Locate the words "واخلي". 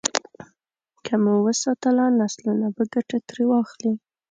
3.47-3.93